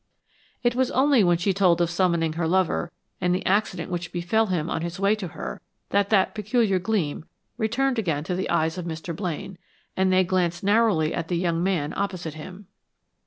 [0.63, 4.47] It was only when she told of summoning her lover, and the accident which befell
[4.47, 8.79] him on his way to her, that that peculiar gleam returned again to the eyes
[8.79, 9.15] of Mr.
[9.15, 9.59] Blaine,
[9.95, 12.65] and they glanced narrowly at the young man opposite him.